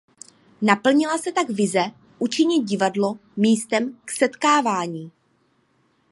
[0.61, 5.11] Naplnila se tak vize učinit divadlo místem k setkávání.